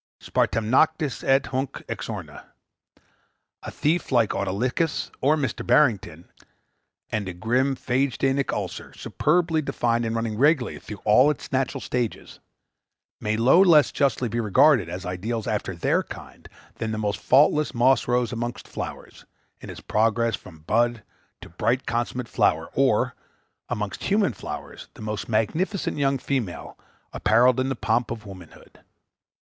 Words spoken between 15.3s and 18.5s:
after their kind, than the most faultless moss rose